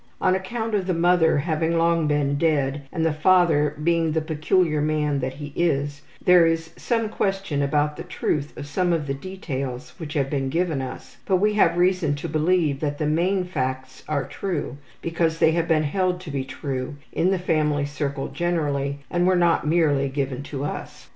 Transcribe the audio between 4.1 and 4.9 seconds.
the peculiar